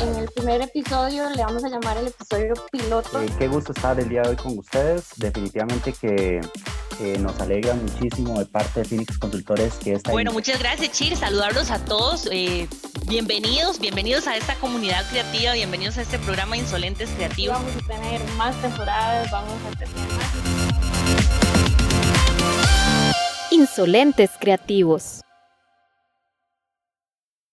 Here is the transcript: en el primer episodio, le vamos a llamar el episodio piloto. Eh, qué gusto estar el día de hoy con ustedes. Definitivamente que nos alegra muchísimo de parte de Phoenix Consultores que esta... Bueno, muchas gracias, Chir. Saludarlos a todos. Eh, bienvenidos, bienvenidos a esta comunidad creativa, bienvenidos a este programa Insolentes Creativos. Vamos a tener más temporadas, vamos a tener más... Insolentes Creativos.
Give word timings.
en 0.00 0.14
el 0.16 0.28
primer 0.30 0.62
episodio, 0.62 1.28
le 1.30 1.42
vamos 1.42 1.64
a 1.64 1.68
llamar 1.68 1.96
el 1.98 2.08
episodio 2.08 2.54
piloto. 2.70 3.20
Eh, 3.20 3.28
qué 3.38 3.48
gusto 3.48 3.72
estar 3.72 3.98
el 3.98 4.08
día 4.08 4.22
de 4.22 4.30
hoy 4.30 4.36
con 4.36 4.58
ustedes. 4.58 5.08
Definitivamente 5.16 5.92
que 5.92 6.40
nos 7.20 7.38
alegra 7.40 7.74
muchísimo 7.74 8.38
de 8.38 8.46
parte 8.46 8.80
de 8.80 8.86
Phoenix 8.86 9.18
Consultores 9.18 9.74
que 9.74 9.92
esta... 9.94 10.10
Bueno, 10.10 10.32
muchas 10.32 10.58
gracias, 10.58 10.90
Chir. 10.92 11.16
Saludarlos 11.16 11.70
a 11.70 11.78
todos. 11.84 12.28
Eh, 12.32 12.68
bienvenidos, 13.06 13.78
bienvenidos 13.78 14.26
a 14.26 14.36
esta 14.36 14.54
comunidad 14.56 15.08
creativa, 15.10 15.52
bienvenidos 15.52 15.96
a 15.98 16.02
este 16.02 16.18
programa 16.18 16.56
Insolentes 16.56 17.08
Creativos. 17.10 17.56
Vamos 17.56 17.76
a 17.84 17.86
tener 17.86 18.20
más 18.36 18.60
temporadas, 18.60 19.30
vamos 19.30 19.54
a 19.66 19.70
tener 19.78 19.94
más... 19.94 20.28
Insolentes 23.50 24.30
Creativos. 24.40 25.20